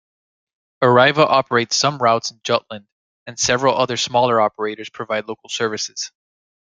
[0.83, 2.87] Arriva operates some routes in Jutland,
[3.27, 6.11] and several other smaller operators provide local services.